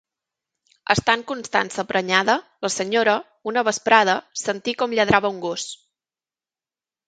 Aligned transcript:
Estant 0.93 1.23
Constança 1.31 1.85
prenyada, 1.91 2.39
la 2.67 2.73
senyora, 2.77 3.15
una 3.53 3.65
vesprada, 3.69 4.19
sentí 4.47 4.77
com 4.83 4.99
lladrava 4.99 5.35
un 5.37 5.41
gos. 5.49 5.71